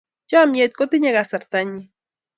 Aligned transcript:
Chomnyet 0.29 0.73
kotinyei 0.77 1.15
kasartanyi. 1.17 1.81